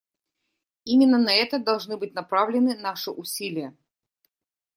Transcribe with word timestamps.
Именно 0.83 1.19
на 1.19 1.31
это 1.31 1.59
должны 1.59 1.95
быть 1.95 2.15
направлены 2.15 2.75
наши 2.75 3.11
усилия. 3.11 3.77